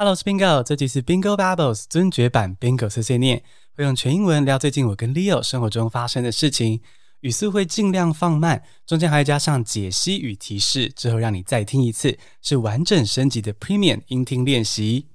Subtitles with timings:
[0.00, 3.42] Hello，我是 Bingo，这集是 Bingo Babbles 尊爵版 Bingo 碎碎念，
[3.74, 6.80] 会用全英文聊最近我跟 Leo 生活中发生的事情，
[7.22, 15.08] 语速会尽量放慢，中间还会加上解析与提示，之后让你再听一次，是完整升级的 Premium 音听练习。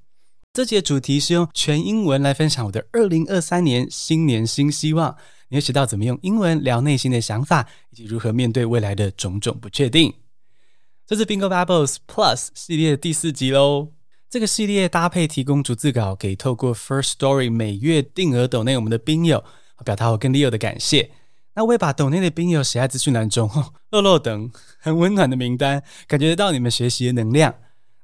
[0.51, 5.15] 这集的主题是用全英文来分享我的2023年新年新希望，
[5.47, 10.13] 你会学到怎么用英文聊内心的想法，以及如何面对未来的种种不确定。
[11.07, 13.93] 这是 Bingo Babbles Plus 系列的第四集喽。
[14.34, 19.43] 这个系列搭配提供逐字稿给透过 First Story 每月定额抖内我们的宾友，
[19.86, 21.11] 表达我跟 Leo 的感谢。
[21.54, 23.47] 那我也把抖内的宾友写在资讯栏中，
[23.92, 27.54] 漏漏等很温暖的名单，感觉得到你们学习的能量。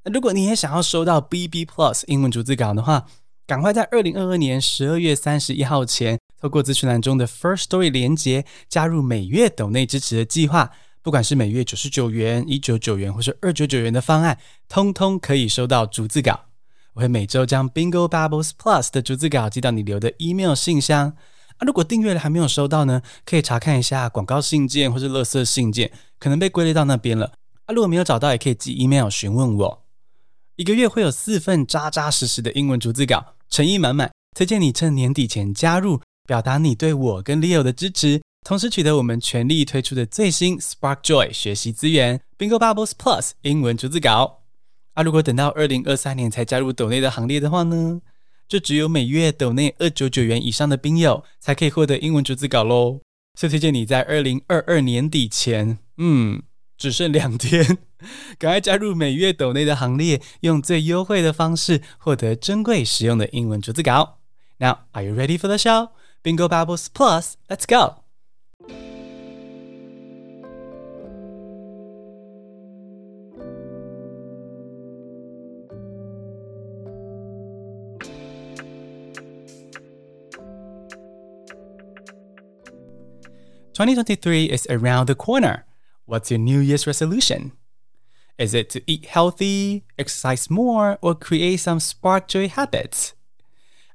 [0.03, 3.07] 那如果你也想要收到 BB Plus 英文逐字稿的话，
[3.47, 10.69] 赶快在二零二二年十二月三十一号前，透过资讯栏中的 First Story 连结，加入每月抖内支持的计划。
[11.09, 14.37] 不管是每月九十九元、一九九元，或是二九九元的方案，
[14.67, 16.41] 通通可以收到逐字稿。
[16.93, 21.15] 我会每周将 Bingo Babbles Plus 的逐字稿寄到你留的 email 信箱。
[21.57, 27.33] 啊，如果订阅了还没有收到呢，可以查看一下广告信件或是垃圾信件，可能被归类到那边了。
[27.65, 29.83] 啊，如果没有找到，也可以寄 email 询问我。
[30.57, 38.21] 一个月会有四份扎扎实实的英文逐字稿，诚意满满，推荐你趁年底前加入，表达你对我跟 Leo 的支持。
[38.43, 44.43] 同时取得我们全力推出的最新 Spark Joy 学习资源 Bingo Bubbles Plus 英文逐字稿。
[44.93, 48.01] 啊，如果等到二零二三年才加入抖内的行列的话呢，
[48.47, 53.01] 就只有每月抖内二九九元以上的宾友才可以获得英文逐字稿喽。
[53.37, 56.41] 所以推荐你在二零二二年底前，嗯，
[56.77, 57.77] 只剩两天，
[58.39, 64.19] 赶快加入每月抖内的行列，用最优惠的方式获得珍贵实用的英文逐字稿。
[64.57, 65.89] Now, are you ready for the show?
[66.23, 67.98] Bingo Bubbles Plus, let's go!
[83.79, 85.65] Twenty twenty three is around the corner.
[86.03, 87.53] What's your New Year's resolution?
[88.37, 93.13] Is it to eat healthy, exercise more, or create some spark joy habits?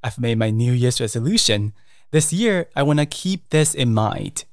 [0.02, 1.74] I've made my New Year's resolution.
[2.12, 4.46] This year, I want to keep this in mind.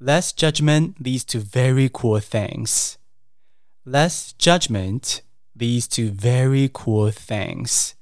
[0.00, 2.98] Less judgment leads to very cool things.
[3.84, 5.22] Less judgment
[5.56, 7.94] leads to very cool things.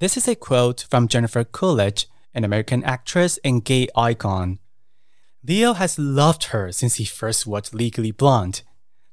[0.00, 4.58] This is a quote from Jennifer Coolidge, an American actress and gay icon.
[5.46, 8.62] Leo has loved her since he first watched Legally Blonde.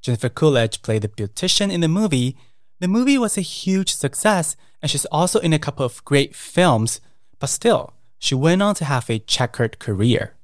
[0.02, 2.38] Jennifer Coolidge played the beautician in the movie.
[2.80, 7.02] The movie was a huge success, and she's also in a couple of great films,
[7.40, 10.36] but still, she went on to have a checkered career.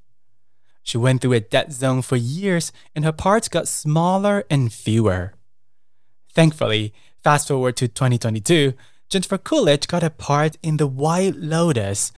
[0.83, 5.35] She went through a dead zone for years, and her parts got smaller and fewer.
[6.33, 6.93] Thankfully,
[7.23, 8.73] fast forward to 2022,
[9.09, 12.11] Jennifer Coolidge got a part in The White Lotus,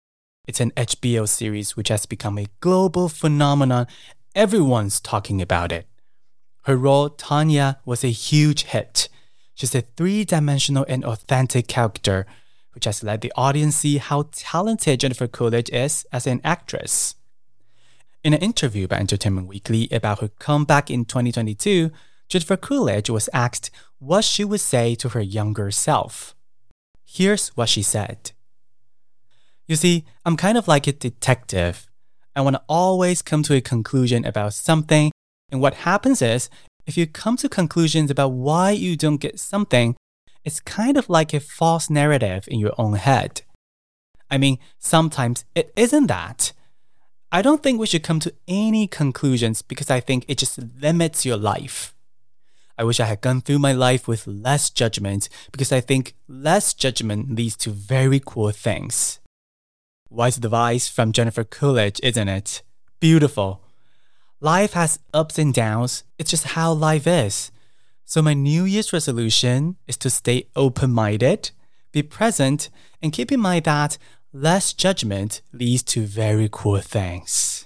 [0.48, 3.86] it's an HBO series which has become a global phenomenon.
[4.34, 5.88] Everyone's talking about it.
[6.64, 9.10] Her role, Tanya, was a huge hit.
[9.54, 12.26] She's a three dimensional and authentic character,
[12.74, 17.16] which has let the audience see how talented Jennifer Coolidge is as an actress.
[18.24, 21.92] In an interview by Entertainment Weekly about her comeback in 2022,
[22.30, 26.36] Jennifer Coolidge was asked what she would say to her younger self.
[27.06, 28.32] Here's what she said.
[29.68, 31.88] You see, I'm kind of like a detective.
[32.36, 35.12] I want to always come to a conclusion about something.
[35.52, 36.50] And what happens is,
[36.86, 39.98] if you come to conclusions about why you don't get something,
[40.46, 43.42] it's kind of like a false narrative in your own head.
[44.32, 46.54] I mean, sometimes it isn't that.
[47.30, 51.26] I don't think we should come to any conclusions because I think it just limits
[51.26, 51.94] your life.
[52.78, 56.74] I wish I had gone through my life with less judgment because I think less
[56.74, 59.20] judgment leads to very cool things
[60.11, 62.63] Wise advice from Jennifer Coolidge, isn't it?
[63.01, 63.61] Beautiful.
[64.41, 66.05] Life has ups and downs.
[66.19, 67.51] It's just how life is.
[68.05, 71.51] So, my New Year's resolution is to stay open minded,
[71.93, 72.69] be present,
[73.01, 73.97] and keep in mind that
[74.35, 77.63] less judgment leads to very cool things.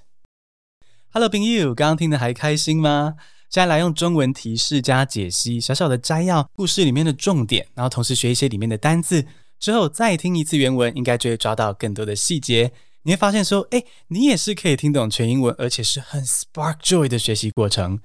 [1.13, 3.17] Hello, 朋友，刚刚听得还开心吗？
[3.51, 9.27] 现在来用中文提示加解析，小小的摘要故事里面的重点，然后同时学一些里面的单字。
[9.62, 12.74] 之后再听一次原文，应该就会抓到更多的细节。
[13.04, 18.00] 你会发现说，诶，你也是可以听懂全英文，而且是很 spark joy 的学习过程。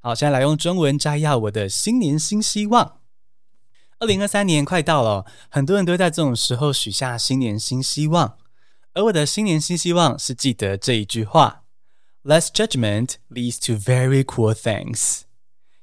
[0.00, 3.00] 好，现在来用中文摘要我的新年新希望。
[3.98, 8.36] 二零二三年快到了，很多人都在这种时候许下新年新希望。
[8.94, 11.64] 而我的新年新希望是记得这一句话
[12.22, 15.22] ：Less judgment leads to very cool things。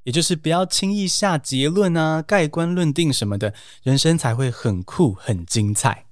[0.10, 3.54] 也就是不要轻易下结论啊、盖棺论定什么的，
[3.84, 6.08] 人生才会很酷、很精彩。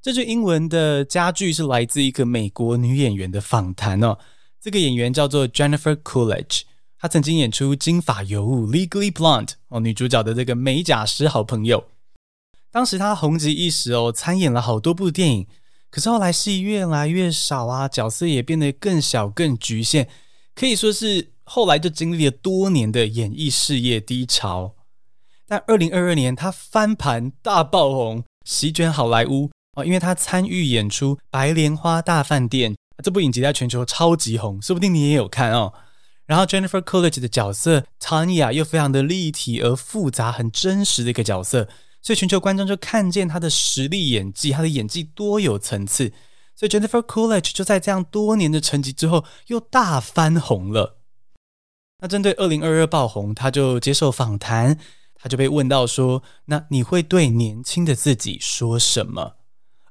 [0.00, 4.16] 这句英文的佳句是来自一个美国女演员的访谈哦。
[4.58, 6.62] 这个演员叫做 Jennifer Coolidge，
[6.98, 11.84] 她曾经演出《金发尤物》（Legally Blonde） 哦，女主角的这个美甲师好朋友。
[12.70, 15.46] 当时她红极一时哦，参演了好多部电影。
[15.90, 20.08] 可是后来戏越来越少啊，角色也变得更小、更局限，
[20.54, 24.74] 可以说是后来就经历了多年的演艺事业低潮。
[25.46, 35.72] 但二零二二年，她翻盘大爆红，席卷好莱坞哦，因为她参与演出《白莲花大饭店》这部影集在全球超级红，说不定你也有看哦。
[36.26, 41.68] 然后 Jennifer Coolidge 的角色 Tanya 又非常的立体而复杂、很真实的一个角色。
[42.00, 46.12] 所以全球观众就看见他的实力演技，他的演技多有层次。
[46.56, 50.98] 所以 Jennifer Coolidge 就在这样多年的沉寂之后，又大翻红了。
[52.04, 54.78] 那针对二零二二爆红，他就接受访谈，
[55.14, 59.36] 他就被问到说：“那你会对年轻的自己说什么？”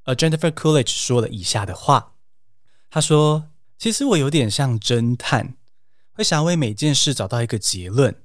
[0.06, 2.14] 而 Jennifer Coolidge 说了以下的话
[2.92, 3.48] ：“他说，
[3.80, 5.56] 其实我有点像侦探，
[6.12, 8.22] 会想为每件事找到一个结论。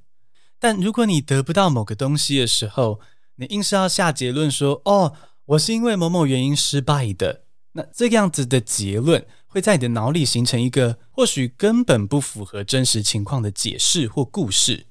[0.58, 3.00] 但如果你得不到某个东西的时候，
[3.36, 5.14] 你硬是要下结论说，哦，
[5.46, 14.86] 我是因为某某原因失败的，那这样子的结论会在你的脑里形成一个或许根本不符合真实情况的解释或故事。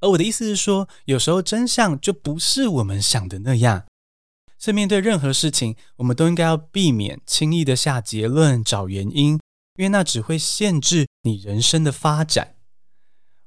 [0.00, 3.86] 而我的意思是说，有时候真相就不是我们想的那样。
[4.58, 9.32] 所以面对任何事情，我们都应该要避免轻易的下结论、找原因，
[9.76, 12.54] 因为那只会限制你人生的发展。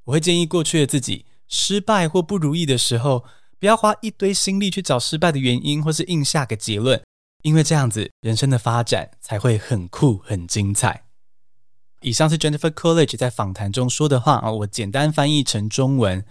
[0.06, 3.25] 我会建议过去的自己失败或不如意的时候，
[3.60, 7.01] 不要花一堆心力去找失败的原因，或是硬下个结论，
[7.41, 11.06] 因为这样子人生的发展才会很酷、很精彩。
[12.01, 16.25] 以上是 Jennifer Coolidge 在访谈中说的话啊，我简单翻译成中文。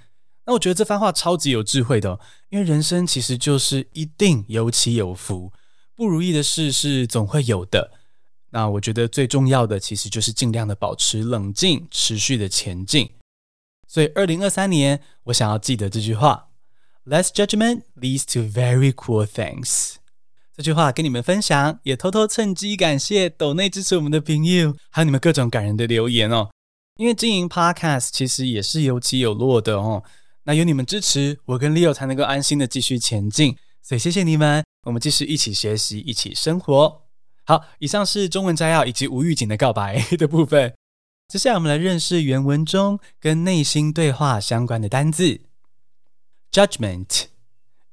[0.46, 2.18] 那我觉得这番话超级有智慧的，
[2.48, 5.52] 因为人生其实就是一定有起有伏，
[5.94, 7.92] 不如意的事是总会有的。
[8.50, 13.10] 那我觉得最重要的其实就是尽量的保持冷静，持续的前进。
[13.86, 16.48] 所以二零二三年，我想要记得这句话。
[17.04, 19.96] Less judgment leads to very cool things。
[20.58, 26.48] 这句话跟你们分享，也偷偷趁机感谢抖内支持我们的朋友，还有你们各种感人的留言哦。
[26.96, 30.02] 因为经营 Podcast 其实也是有起有落的哦。
[30.42, 33.56] 那有你们支持，我跟 Leo 才能够安心的继续前进。
[33.82, 37.02] 所以谢谢你们，我们继续一起学习，一起生活。
[37.44, 40.74] 好，以上是中文摘要以及无预警的告白的部分。
[41.28, 45.40] 接下来我们来认识原文中跟内心对话相关的单字。
[46.50, 47.26] Judgment,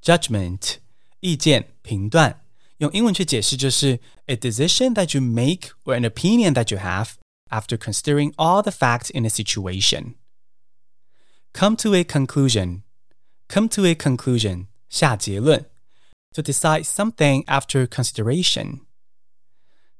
[0.01, 0.77] judgment，
[1.19, 2.41] 意见、评断，
[2.77, 7.11] 用英文去解释就是 a decision that you make or an opinion that you have
[7.49, 10.15] after considering all the facts in a situation.
[11.53, 12.81] Come to a conclusion,
[13.47, 15.65] come to a conclusion，下结论
[16.33, 18.81] ，to decide something after consideration。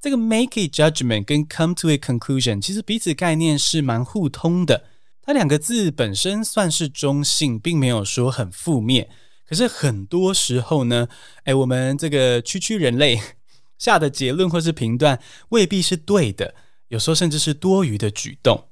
[0.02, 4.86] 这个 make a judgment 跟 come to a conclusion 其实彼此概念是蛮互通的。
[5.22, 9.10] 它两个字本身算是中性，并没有说很负面。
[9.48, 11.08] 可是很多时候呢，
[11.44, 13.22] 哎，我们这个区区人类
[13.78, 16.56] 下的结论或是评断未必是对的，
[16.88, 18.70] 有时候甚至是多余的举动。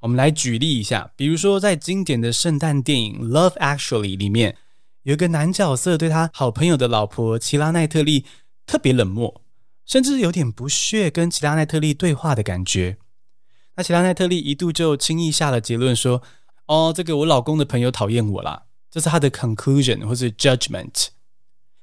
[0.00, 4.58] 我们来举例一下，比如说在经典的圣诞电影《Love Actually》里面，
[5.04, 8.26] 有一个男角色对他好朋友的老婆奇拉奈特利
[8.66, 9.40] 特别冷漠，
[9.86, 12.98] 甚至有点不屑跟齐拉奈特利对话的感觉。
[13.76, 16.22] 那齐拉奈特利一度就轻易下了结论说
[16.68, 18.64] ：“哦，这个我老公的朋友讨厌我啦。”
[18.94, 21.08] 这是他的 conclusion 或是 judgment。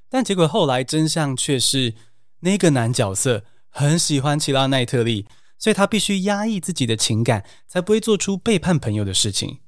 [0.08, 1.94] 但结果后来真相却是，
[2.40, 5.28] 那个男角色很喜欢奇拉奈特利，
[5.60, 9.60] 所以他必须压抑自己的情感，才不会做出背叛朋友的事情。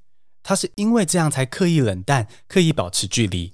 [0.42, 3.52] 他是因为这样才刻意冷淡，刻意保持距离。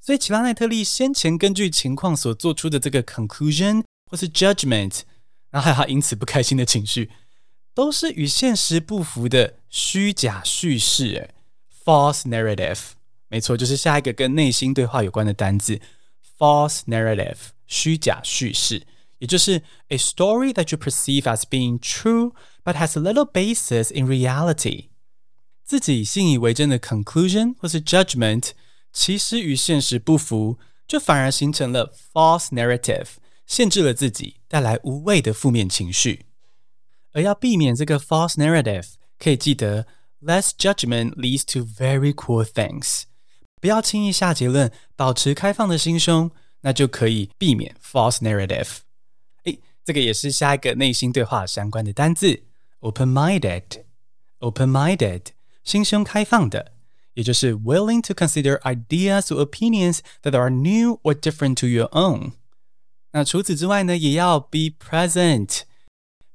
[0.00, 5.00] 所以奇拉奈特利先前根据情况所做出的这个 conclusion 或是 judgment，
[5.50, 7.10] 然后还有他因此不开心的情绪。
[7.74, 11.30] 都是与现实不符的虚假叙事
[11.84, 12.95] ，false narrative。
[13.28, 15.80] 没错，就是下一个跟内心对话有关的单字
[16.38, 18.86] ，false narrative，虚假叙事，
[19.18, 24.90] 也就是 a story that you perceive as being true but has a little basis in reality。
[25.64, 28.50] 自己信以为真的 conclusion 或是 judgment，
[28.92, 33.08] 其实与现实不符，就反而形成了 false narrative，
[33.44, 36.26] 限制了自己，带来无谓的负面情绪。
[37.12, 39.86] 而要避免这个 false narrative，可以记得
[40.22, 43.02] less judgment leads to very cool things。
[43.66, 46.30] 不要轻易下结论，保持开放的心胸，
[46.60, 48.76] 那就可以避免 false narrative。
[49.42, 52.44] 诶，这个也是下一个内心对话相关的单字
[52.78, 53.82] ，open-minded。
[54.38, 55.22] open-minded
[55.64, 56.74] 心胸开放的，
[57.14, 62.34] 也就是 willing to consider ideas or opinions that are new or different to your own。
[63.10, 65.62] 那除此之外呢，也要 be present。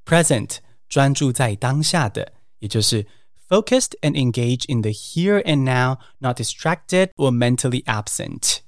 [0.04, 0.58] present
[0.90, 3.08] 专注在当下的，也就是
[3.51, 8.59] focused and engaged in the here and now, not distracted or mentally absent。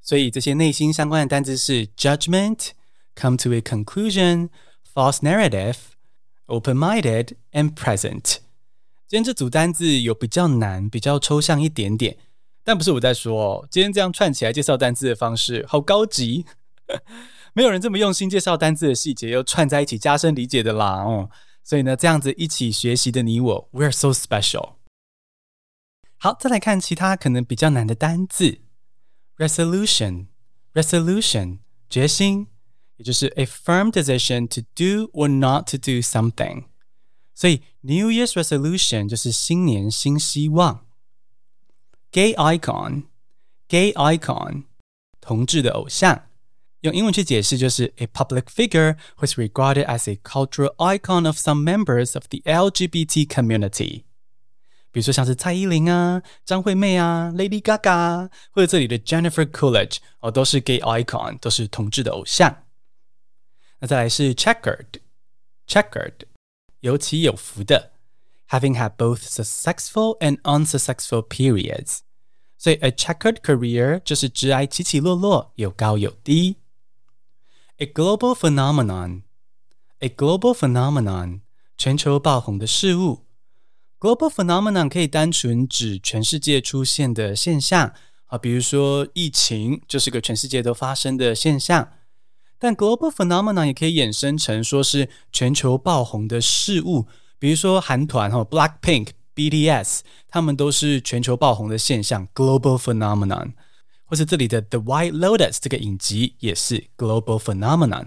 [0.00, 8.38] 所以这些内心相关的单词是 judgment、come to a conclusion、false narrative、open-minded and present。
[9.06, 12.16] 今天这组单字有比较难、比较抽象一点点，
[12.64, 13.68] 但不是我在说哦。
[13.70, 16.44] 今天这样串起来介绍单字的方式好高级，
[17.52, 21.30] 没有人这么用心介绍单字的细节，又串在一起加深理解的啦哦。
[21.68, 24.74] 所以呢，这样子一起学习的你我，we're so special。
[26.18, 28.60] 好，再来看其他可能比较难的单字。
[29.36, 30.28] Resolution,
[30.72, 31.58] resolution，
[31.90, 32.46] 决心，
[32.96, 36.64] 也就是 a firm decision to do or not to do something。
[37.34, 40.86] 所以 New Year's resolution 就是新年新希望。
[42.12, 43.06] Gay icon,
[43.66, 44.64] gay icon，
[45.20, 46.27] 同志的偶像，
[46.80, 52.24] 用英文去解释就是 a public figure who is regarded as a cultural icon of some members of
[52.28, 54.04] the LGBT community。
[54.92, 62.64] 比如说像是蔡依林啊、张惠妹啊、Lady Gaga，或者这里的 Jennifer Coolidge 哦，都是 gay icon，都是同志的偶像。
[63.80, 66.26] 那再来是 checkered，checkered，
[66.80, 67.92] 有起有伏的，
[68.50, 72.00] having had both successful and unsuccessful periods。
[72.56, 76.58] 所以 a checkered career 就是职涯起起落落，有高有低。
[77.81, 81.39] A global phenomenon，a global phenomenon，
[81.77, 83.23] 全球爆红的事物。
[83.97, 87.93] Global phenomenon 可以单纯指全世界出现的现象
[88.25, 91.93] 啊，比如说疫情就是个全世界都发生的现象。
[92.57, 97.07] 但 global phenomenon 也可以衍生成说是全球爆红的事物，
[97.39, 103.53] 比如说韩团哈 Blackpink、BTS，他们都是全球爆红的现象，global phenomenon。
[104.08, 108.06] 或是这里的 The White Lotus 这个影集也是 global phenomenon。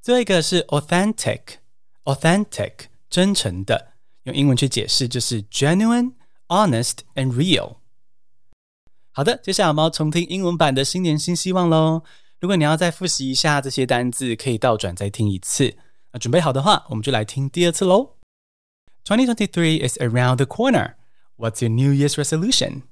[0.00, 2.72] 最后一个是 authentic，authentic
[3.08, 3.92] 真诚的。
[4.24, 6.12] 用英文去解释就是 genuine,
[6.48, 7.76] honest and real。
[9.12, 12.02] 好的，接下来我们要重听英文版的新年新希望喽。
[12.38, 15.76] 如果你要再复习一下这些单字，可以倒转再听一次。
[16.12, 18.16] 那准备好的话，我们就来听第二次喽。
[19.04, 20.94] 2023 is around the corner.
[21.36, 22.82] What's your New Year's resolution?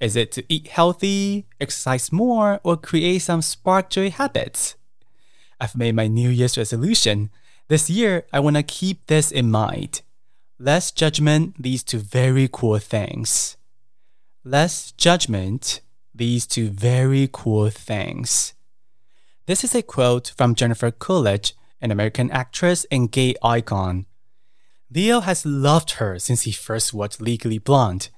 [0.00, 4.76] Is it to eat healthy, exercise more, or create some spark joy habits?
[5.58, 7.30] I've made my New Year's resolution.
[7.68, 10.02] This year, I want to keep this in mind.
[10.58, 13.56] Less judgment leads to very cool things.
[14.44, 15.80] Less judgment
[16.18, 18.54] leads to very cool things.
[19.46, 24.06] This is a quote from Jennifer Coolidge, an American actress and gay icon.
[24.90, 28.08] Leo has loved her since he first watched Legally Blonde.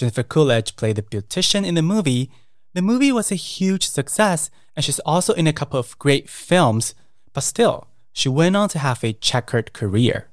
[0.00, 2.30] Jennifer Coolidge played the beautician in the movie.
[2.72, 6.94] The movie was a huge success, and she's also in a couple of great films,
[7.34, 10.28] but still, she went on to have a checkered career.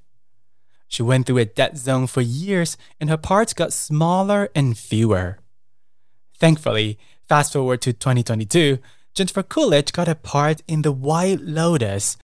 [0.87, 5.39] She went through a dead zone for years and her parts got smaller and fewer.
[6.39, 6.97] Thankfully,
[7.27, 8.79] fast forward to 2022,
[9.13, 12.15] Jennifer Coolidge got a part in The White Lotus.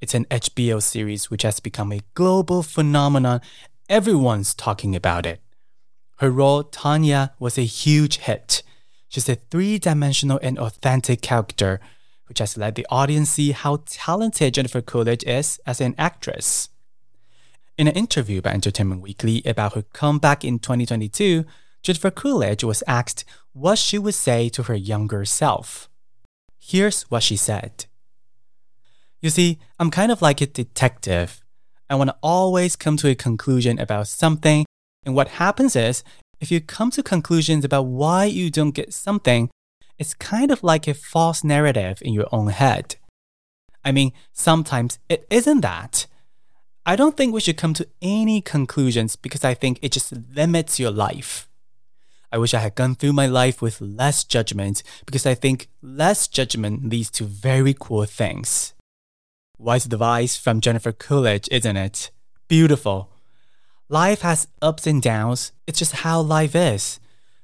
[0.00, 3.42] It's an HBO series which has become a global phenomenon.
[3.86, 5.42] Everyone's talking about it.
[6.16, 8.62] Her role, Tanya, was a huge hit.
[9.08, 11.80] She's a three dimensional and authentic character,
[12.26, 16.70] which has let the audience see how talented Jennifer Coolidge is as an actress.
[17.78, 21.44] In an interview by Entertainment Weekly about her comeback in 2022,
[21.82, 25.88] Jennifer Coolidge was asked what she would say to her younger self.
[26.58, 27.84] Here's what she said
[29.20, 31.42] You see, I'm kind of like a detective.
[31.88, 34.64] I want to always come to a conclusion about something,
[35.06, 36.02] and what happens is,
[36.40, 39.48] if you come to conclusions about why you don't get something,
[39.98, 42.96] it's kind of like a false narrative in your own head.
[43.84, 46.06] I mean, sometimes it isn't that.
[46.84, 50.78] I don't think we should come to any conclusions because I think it just limits
[50.78, 51.48] your life.
[52.32, 56.26] I wish I had gone through my life with less judgment because I think less
[56.26, 58.74] judgment leads to very cool things.
[59.56, 62.10] Wise advice from Jennifer Coolidge, isn't it?
[62.48, 63.10] Beautiful.
[63.89, 65.51] Life has ups and downs.
[65.65, 66.99] It's just how life is.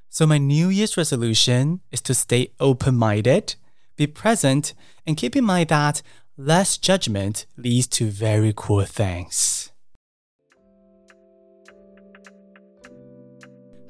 [0.10, 3.56] So, my New Year's resolution is to stay open minded,
[3.98, 4.74] be present,
[5.06, 6.01] and keep in mind that
[6.39, 9.70] Less judgment leads to very cool things.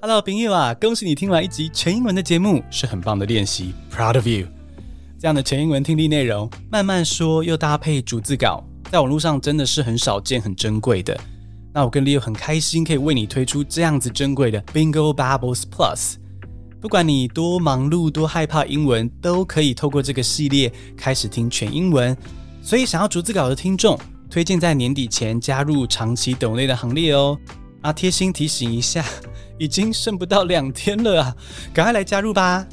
[0.02, 4.48] Hello，朋友啊，恭喜你听完一集全英文的节目，是很棒的练习，Proud of you。
[5.20, 11.20] 这样的全英文听力内容，慢慢说又搭配逐字稿，在网络上真的是很少见、很珍贵的。
[11.75, 16.17] 那我跟 Leo 很开心可以为你推出这样子珍贵的 Bingo Bubbles Plus。
[16.81, 22.17] 不管你多忙碌、多害怕英文，都可以透过这个系列开始听全英文。
[22.63, 23.99] 所以想要逐字稿的听众，
[24.29, 27.39] 推荐在年底前加入长期抖内的行列哦。
[27.81, 29.05] 啊，贴心提醒一下，
[29.59, 31.37] 已经剩不到两天了啊，
[31.73, 32.67] 赶快来加入吧！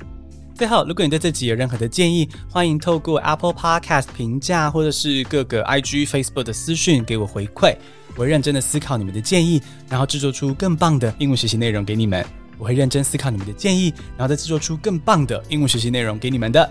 [0.54, 7.76] 最后，如果你对这集有任何的建议，欢迎透过 Apple Podcast 评价，或者是各个 IG、Facebook 的私讯给我回馈。
[8.20, 12.24] 我会认真的思考你们的建议，然后制作出更棒的英文学习内容给你们。
[12.58, 16.70] 我会认真思考你们的建议，然后再制作出更棒的英文学习内容给你们的。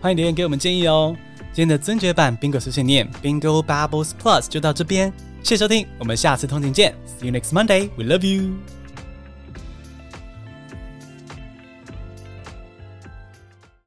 [0.00, 1.12] 欢迎留言给我们建议哦。
[1.52, 6.94] 今天的尊爵版 Bingo 碎碎念 Bingo Bubbles Plus 就到这边，谢谢收听，我们下次通勤见。
[7.20, 7.90] See you next Monday.
[7.96, 8.52] We love you.